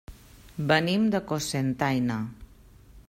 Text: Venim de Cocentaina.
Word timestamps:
Venim 0.71 1.05
de 1.15 1.21
Cocentaina. 1.33 2.17